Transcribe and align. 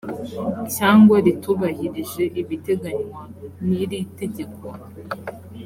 cyangwa 0.75 1.15
ritubahirije 1.25 2.23
ibiteganywa 2.41 3.21
n 3.63 3.65
iri 3.81 3.99
tegeko 4.19 4.65